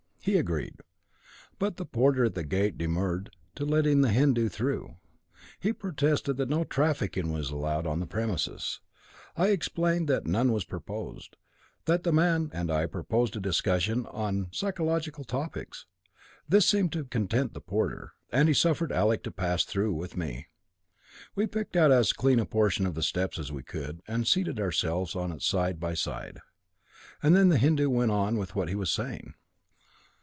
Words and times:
He 0.23 0.37
agreed. 0.37 0.81
But 1.57 1.77
the 1.77 1.83
porter 1.85 2.25
at 2.25 2.35
the 2.35 2.43
gate 2.43 2.77
demurred 2.77 3.31
to 3.55 3.65
letting 3.65 4.01
the 4.01 4.11
Hindu 4.11 4.49
through. 4.49 4.97
He 5.59 5.73
protested 5.73 6.37
that 6.37 6.47
no 6.47 6.63
trafficking 6.63 7.31
was 7.31 7.49
allowed 7.49 7.87
on 7.87 7.99
the 7.99 8.05
premises. 8.05 8.81
I 9.35 9.47
explained 9.47 10.07
that 10.09 10.27
none 10.27 10.51
was 10.51 10.63
purposed; 10.63 11.37
that 11.85 12.03
the 12.03 12.11
man 12.13 12.51
and 12.53 12.69
I 12.69 12.85
proposed 12.85 13.35
a 13.35 13.39
discussion 13.39 14.05
on 14.05 14.49
psychological 14.51 15.23
topics. 15.23 15.87
This 16.47 16.69
seemed 16.69 16.91
to 16.93 17.05
content 17.05 17.55
the 17.55 17.59
porter, 17.61 18.11
and 18.31 18.47
he 18.47 18.53
suffered 18.53 18.91
Alec 18.91 19.23
to 19.23 19.31
pass 19.31 19.63
through 19.63 19.93
with 19.95 20.15
me. 20.15 20.49
We 21.33 21.47
picked 21.47 21.75
out 21.75 21.91
as 21.91 22.13
clean 22.13 22.39
a 22.39 22.45
portion 22.45 22.85
of 22.85 22.93
the 22.93 23.01
steps 23.01 23.39
as 23.39 23.51
we 23.51 23.63
could, 23.63 24.03
and 24.07 24.27
seated 24.27 24.59
ourselves 24.59 25.15
on 25.15 25.31
it 25.31 25.41
side 25.41 25.79
by 25.79 25.95
side, 25.95 26.41
and 27.23 27.35
then 27.35 27.49
the 27.49 27.57
Hindu 27.57 27.89
went 27.89 28.11
on 28.11 28.37
with 28.37 28.53
what 28.55 28.69
he 28.69 28.75
was 28.75 28.91
saying." 28.91 29.33